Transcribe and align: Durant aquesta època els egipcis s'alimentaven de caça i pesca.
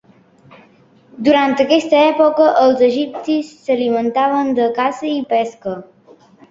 Durant 1.27 1.53
aquesta 1.65 2.01
època 2.07 2.49
els 2.63 2.83
egipcis 2.89 3.55
s'alimentaven 3.69 4.53
de 4.63 4.71
caça 4.83 5.11
i 5.17 5.19
pesca. 5.37 5.81